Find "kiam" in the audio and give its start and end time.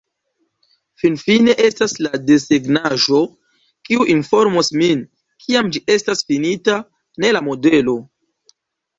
5.45-5.69